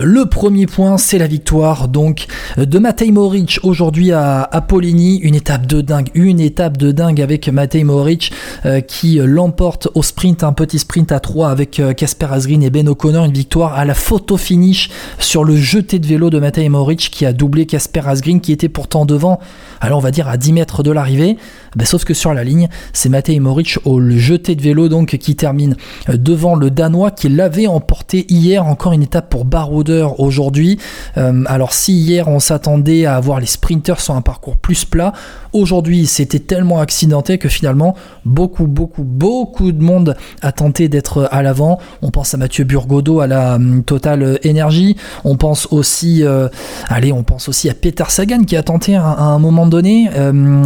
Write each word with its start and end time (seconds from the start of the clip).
Le 0.00 0.26
premier 0.26 0.66
point, 0.66 0.96
c'est 0.96 1.18
la 1.18 1.26
victoire 1.26 1.88
donc 1.88 2.26
de 2.56 2.78
Matej 2.78 3.10
Moric 3.10 3.58
aujourd'hui 3.64 4.12
à, 4.12 4.42
à 4.42 4.64
une 4.70 5.34
étape 5.34 5.66
de 5.66 5.80
dingue, 5.80 6.08
une 6.14 6.38
étape 6.38 6.76
de 6.76 6.92
dingue 6.92 7.20
avec 7.20 7.48
Matej 7.48 7.82
Moric 7.82 8.32
euh, 8.64 8.80
qui 8.80 9.18
l'emporte 9.20 9.88
au 9.94 10.04
sprint, 10.04 10.44
un 10.44 10.52
petit 10.52 10.78
sprint 10.78 11.10
à 11.10 11.18
3 11.18 11.50
avec 11.50 11.82
Casper 11.96 12.26
euh, 12.32 12.60
et 12.60 12.70
Ben 12.70 12.88
O'Connor, 12.88 13.24
une 13.24 13.32
victoire 13.32 13.74
à 13.74 13.84
la 13.84 13.94
photo 13.94 14.36
finish 14.36 14.88
sur 15.18 15.42
le 15.42 15.56
jeté 15.56 15.98
de 15.98 16.06
vélo 16.06 16.30
de 16.30 16.38
Matej 16.38 16.68
Moric 16.68 17.10
qui 17.10 17.26
a 17.26 17.32
doublé 17.32 17.66
Casper 17.66 18.02
Asgreen 18.06 18.40
qui 18.40 18.52
était 18.52 18.68
pourtant 18.68 19.04
devant, 19.04 19.40
alors 19.80 19.98
on 19.98 20.02
va 20.02 20.12
dire 20.12 20.28
à 20.28 20.36
10 20.36 20.52
mètres 20.52 20.84
de 20.84 20.92
l'arrivée, 20.92 21.36
ben, 21.74 21.84
sauf 21.84 22.04
que 22.04 22.14
sur 22.14 22.32
la 22.34 22.44
ligne, 22.44 22.68
c'est 22.92 23.08
Matej 23.08 23.40
Moric 23.40 23.78
au 23.84 24.00
jeté 24.10 24.54
de 24.54 24.62
vélo 24.62 24.88
donc 24.88 25.16
qui 25.16 25.34
termine 25.34 25.76
euh, 26.08 26.16
devant 26.16 26.54
le 26.54 26.70
Danois 26.70 27.10
qui 27.10 27.28
l'avait 27.28 27.66
emporté 27.66 28.26
hier, 28.28 28.64
encore 28.64 28.92
une 28.92 29.02
étape 29.02 29.28
pour 29.28 29.44
Aujourd'hui. 29.88 30.78
Euh, 31.16 31.44
alors 31.46 31.72
si 31.72 31.94
hier 31.94 32.28
on 32.28 32.40
s'attendait 32.40 33.06
à 33.06 33.16
avoir 33.16 33.40
les 33.40 33.46
sprinters 33.46 34.00
sur 34.00 34.14
un 34.14 34.22
parcours 34.22 34.56
plus 34.56 34.84
plat, 34.84 35.12
aujourd'hui 35.52 36.06
c'était 36.06 36.38
tellement 36.38 36.80
accidenté 36.80 37.38
que 37.38 37.48
finalement 37.48 37.94
beaucoup 38.24 38.66
beaucoup 38.66 39.04
beaucoup 39.04 39.72
de 39.72 39.82
monde 39.82 40.16
a 40.42 40.52
tenté 40.52 40.88
d'être 40.88 41.28
à 41.30 41.42
l'avant. 41.42 41.78
On 42.02 42.10
pense 42.10 42.34
à 42.34 42.36
Mathieu 42.36 42.64
Burgodo 42.64 43.20
à 43.20 43.26
la 43.26 43.54
hum, 43.54 43.82
Total 43.84 44.38
Energy. 44.44 44.96
On 45.24 45.36
pense 45.36 45.68
aussi, 45.70 46.24
euh, 46.24 46.48
allez, 46.88 47.12
on 47.12 47.22
pense 47.22 47.48
aussi 47.48 47.68
à 47.70 47.74
Peter 47.74 48.04
Sagan 48.08 48.44
qui 48.44 48.56
a 48.56 48.62
tenté 48.62 48.96
à, 48.96 49.04
un 49.04 49.38
moment 49.38 49.66
donné. 49.66 50.10
Euh, 50.14 50.64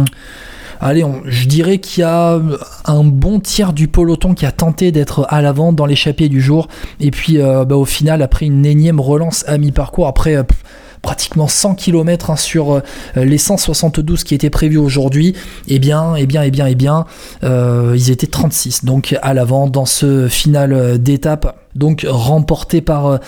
allez, 0.83 1.03
je 1.25 1.47
dirais 1.47 1.79
qu'il 1.79 2.01
y 2.01 2.03
a 2.03 2.39
un 2.85 3.03
bon 3.03 3.39
tiers 3.39 3.73
du 3.73 3.87
peloton 3.87 4.33
qui 4.33 4.45
a 4.45 4.51
tenté 4.51 4.91
d'être 4.91 5.25
à 5.29 5.41
l'avant 5.41 5.73
dans 5.73 5.85
l'échappée 5.85 6.29
du 6.29 6.41
jour. 6.41 6.67
Et 6.99 7.11
puis, 7.11 7.39
euh, 7.39 7.65
bah, 7.65 7.75
au 7.75 7.85
final, 7.85 8.21
après 8.21 8.45
une 8.45 8.65
énième 8.65 8.99
relance 8.99 9.45
à 9.47 9.57
mi-parcours, 9.57 10.07
après 10.07 10.35
euh, 10.35 10.43
pratiquement 11.01 11.47
100 11.47 11.75
km 11.75 12.29
hein, 12.29 12.35
sur 12.35 12.73
euh, 12.73 12.81
les 13.15 13.37
172 13.37 14.23
qui 14.23 14.35
étaient 14.35 14.49
prévus 14.49 14.77
aujourd'hui, 14.77 15.35
eh 15.67 15.79
bien, 15.79 16.15
eh 16.15 16.25
bien, 16.25 16.43
eh 16.43 16.51
bien, 16.51 16.67
et 16.67 16.75
bien, 16.75 17.05
ils 17.41 18.11
étaient 18.11 18.27
36 18.27 18.85
donc 18.85 19.17
à 19.21 19.33
l'avant 19.33 19.67
dans 19.67 19.85
ce 19.85 20.27
final 20.27 21.01
d'étape, 21.01 21.57
donc 21.75 22.05
remporté 22.07 22.81
par 22.81 23.19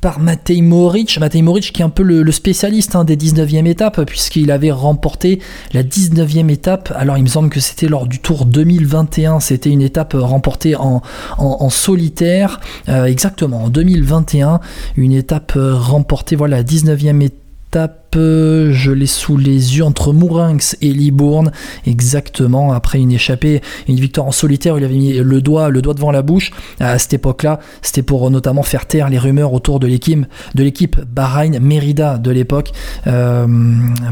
par 0.00 0.20
Matej 0.20 0.62
Moric. 0.62 1.18
Matej 1.18 1.42
Moric 1.42 1.72
qui 1.72 1.82
est 1.82 1.84
un 1.84 1.90
peu 1.90 2.02
le, 2.02 2.30
spécialiste 2.32 2.96
hein, 2.96 3.04
des 3.04 3.16
19e 3.16 3.66
étapes 3.66 4.04
puisqu'il 4.04 4.50
avait 4.50 4.70
remporté 4.70 5.40
la 5.72 5.82
19e 5.82 6.50
étape. 6.50 6.92
Alors 6.96 7.16
il 7.16 7.22
me 7.22 7.28
semble 7.28 7.50
que 7.50 7.60
c'était 7.60 7.88
lors 7.88 8.06
du 8.06 8.18
Tour 8.18 8.44
2021. 8.46 9.40
C'était 9.40 9.70
une 9.70 9.82
étape 9.82 10.14
remportée 10.18 10.76
en, 10.76 11.02
en, 11.38 11.70
solitaire. 11.70 12.60
Euh, 12.88 13.04
exactement, 13.04 13.64
en 13.64 13.68
2021. 13.68 14.60
Une 14.96 15.12
étape 15.12 15.52
remportée, 15.56 16.36
voilà, 16.36 16.58
la 16.58 16.62
19e 16.64 17.22
étape 17.22 18.07
je 18.14 18.90
l'ai 18.90 19.06
sous 19.06 19.36
les 19.36 19.76
yeux 19.76 19.84
entre 19.84 20.12
Mourinx 20.12 20.76
et 20.80 20.92
Libourne, 20.92 21.52
exactement 21.86 22.72
après 22.72 22.98
une 22.98 23.12
échappée, 23.12 23.60
une 23.86 24.00
victoire 24.00 24.26
en 24.26 24.32
solitaire, 24.32 24.78
il 24.78 24.84
avait 24.84 24.94
mis 24.94 25.12
le 25.14 25.40
doigt, 25.40 25.70
devant 25.70 26.10
la 26.10 26.22
bouche. 26.22 26.50
À 26.80 26.98
cette 26.98 27.14
époque-là, 27.14 27.60
c'était 27.82 28.02
pour 28.02 28.30
notamment 28.30 28.62
faire 28.62 28.86
taire 28.86 29.08
les 29.08 29.18
rumeurs 29.18 29.52
autour 29.52 29.80
de 29.80 29.86
l'équipe, 29.86 30.26
de 30.54 30.62
l'équipe 30.62 31.00
Bahreïn 31.00 31.58
Merida 31.60 32.18
de 32.18 32.30
l'époque. 32.30 32.72
Euh, 33.06 33.46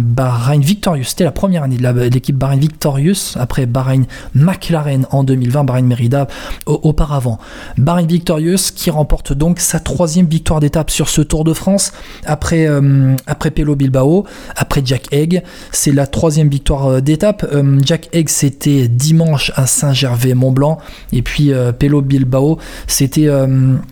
Bahreïn 0.00 0.60
Victorious, 0.60 1.04
c'était 1.04 1.24
la 1.24 1.32
première 1.32 1.62
année 1.62 1.76
de 1.76 2.00
l'équipe 2.08 2.36
Bahreïn 2.36 2.60
Victorious, 2.60 3.36
après 3.36 3.66
Bahreïn 3.66 4.04
McLaren 4.34 5.06
en 5.10 5.24
2020, 5.24 5.64
Bahreïn 5.64 5.86
Merida 5.86 6.28
auparavant. 6.66 7.38
Bahreïn 7.78 8.06
Victorious 8.06 8.72
qui 8.74 8.90
remporte 8.90 9.32
donc 9.32 9.60
sa 9.60 9.80
troisième 9.80 10.26
victoire 10.26 10.60
d'étape 10.60 10.90
sur 10.90 11.08
ce 11.08 11.22
Tour 11.22 11.44
de 11.44 11.52
France 11.52 11.92
après, 12.24 12.66
euh, 12.66 13.16
après 13.26 13.50
Bilbao. 13.86 14.24
Après 14.56 14.82
Jack 14.84 15.12
Egg, 15.12 15.42
c'est 15.70 15.92
la 15.92 16.06
troisième 16.06 16.48
victoire 16.48 16.86
euh, 16.86 17.00
d'étape. 17.00 17.46
Euh, 17.52 17.78
Jack 17.84 18.08
Egg, 18.12 18.28
c'était 18.28 18.88
dimanche 18.88 19.52
à 19.54 19.66
Saint-Gervais-Mont-Blanc. 19.66 20.78
Et 21.12 21.22
puis 21.22 21.52
euh, 21.52 21.72
Pelo 21.72 22.02
Bilbao, 22.02 22.58
c'était 22.86 23.28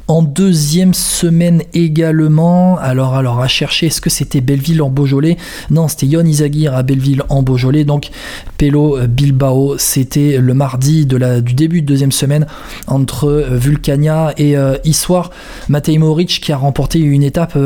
en 0.09 0.23
deuxième 0.23 0.95
semaine 0.95 1.63
également. 1.73 2.77
Alors, 2.79 3.15
alors 3.15 3.41
à 3.41 3.49
chercher, 3.49 3.87
est-ce 3.87 4.01
que 4.01 4.11
c'était 4.11 4.41
Belleville 4.41 4.83
en 4.83 4.91
Beaujolais? 4.91 5.37
Non, 5.71 5.89
c'était 5.89 6.07
Yon 6.07 6.25
Izagir 6.25 6.75
à 6.75 6.83
Belleville 6.83 7.23
en 7.29 7.43
Beaujolais. 7.43 7.85
Donc 7.85 8.11
Pelo 8.59 8.99
Bilbao, 9.07 9.77
c'était 9.79 10.39
le 10.39 10.55
mardi 10.55 11.07
du 11.07 11.55
début 11.55 11.83
de 11.83 11.87
deuxième 11.87 12.13
semaine 12.13 12.47
entre 12.87 13.47
Vulcania 13.51 14.33
et 14.39 14.57
Issoire. 14.85 15.31
Matej 15.69 15.99
Moric 15.99 16.41
qui 16.41 16.53
a 16.53 16.57
remporté 16.57 16.99
une 16.99 17.23
étape 17.23 17.57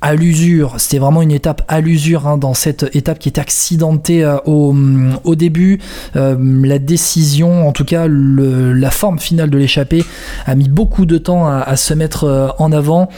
à 0.00 0.14
l'usure. 0.14 0.74
C'était 0.78 0.98
vraiment 0.98 1.22
une 1.22 1.32
étape 1.32 1.62
à 1.68 1.80
l'usure 1.80 2.26
hein, 2.26 2.38
dans 2.38 2.54
cette 2.54 2.94
étape 2.94 3.18
qui 3.18 3.28
était 3.28 3.40
accidentée 3.40 4.24
euh, 4.24 4.38
au, 4.44 5.34
début. 5.34 5.80
Euh, 6.16 6.36
la 6.64 6.78
décision, 6.78 7.68
en 7.68 7.72
tout 7.72 7.84
cas 7.84 8.06
la 8.08 8.90
forme 8.90 9.18
finale 9.18 9.50
de 9.50 9.58
l'échappée, 9.58 10.04
a 10.46 10.54
mis 10.54 10.68
beaucoup 10.68 11.06
de 11.06 11.18
temps 11.18 11.46
à, 11.48 11.76
se 11.76 11.94
mettre 11.94 12.24
euh, 12.24 12.48
en 12.58 12.72
avant. 12.72 13.08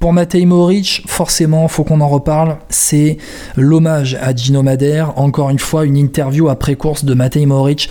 pour 0.00 0.12
Matej 0.12 0.46
Moric, 0.46 1.04
forcément, 1.06 1.68
faut 1.68 1.84
qu'on 1.84 2.00
en 2.00 2.08
reparle. 2.08 2.56
C'est 2.68 3.18
l'hommage 3.56 4.16
à 4.20 4.34
Gino 4.34 4.62
Madère. 4.62 5.18
Encore 5.18 5.50
une 5.50 5.58
fois, 5.58 5.84
une 5.84 5.96
interview 5.96 6.48
après 6.48 6.74
course 6.74 7.04
de 7.04 7.14
Matej 7.14 7.46
Moric. 7.46 7.88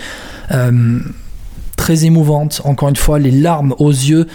très 1.76 2.04
émouvante, 2.04 2.62
encore 2.64 2.88
une 2.88 2.96
fois, 2.96 3.18
les 3.18 3.30
larmes 3.30 3.74
aux 3.78 3.90
yeux 3.90 4.26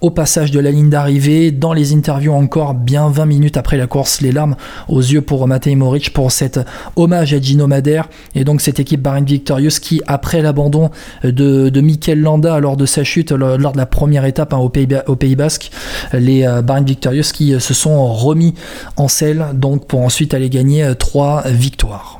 au 0.00 0.10
passage 0.10 0.50
de 0.50 0.60
la 0.60 0.70
ligne 0.70 0.90
d'arrivée, 0.90 1.50
dans 1.50 1.72
les 1.72 1.94
interviews 1.94 2.32
encore 2.32 2.74
bien 2.74 3.08
20 3.08 3.26
minutes 3.26 3.56
après 3.56 3.76
la 3.76 3.86
course, 3.86 4.20
les 4.20 4.32
larmes 4.32 4.56
aux 4.88 5.00
yeux 5.00 5.20
pour 5.20 5.46
Matej 5.46 5.76
Moric 5.76 6.12
pour 6.12 6.32
cet 6.32 6.60
hommage 6.96 7.34
à 7.34 7.40
Gino 7.40 7.66
Madère 7.66 8.08
et 8.34 8.44
donc 8.44 8.60
cette 8.60 8.80
équipe 8.80 9.02
Bahrain 9.02 9.22
Victorious 9.22 9.78
qui 9.80 10.00
après 10.06 10.42
l'abandon 10.42 10.90
de, 11.22 11.68
de 11.68 12.12
Landa 12.14 12.60
lors 12.60 12.76
de 12.76 12.86
sa 12.86 13.04
chute 13.04 13.32
lors 13.32 13.72
de 13.72 13.76
la 13.76 13.86
première 13.86 14.24
étape 14.24 14.54
hein, 14.54 14.58
au, 14.58 14.68
Pays, 14.68 15.36
Basque, 15.36 15.70
les 16.12 16.46
euh, 16.46 16.62
Bahrain 16.62 16.82
Victorious 16.82 17.32
qui 17.34 17.58
se 17.60 17.74
sont 17.74 18.12
remis 18.12 18.54
en 18.96 19.08
selle 19.08 19.46
donc 19.54 19.86
pour 19.86 20.00
ensuite 20.00 20.34
aller 20.34 20.50
gagner 20.50 20.84
euh, 20.84 20.94
trois 20.94 21.42
victoires. 21.46 22.08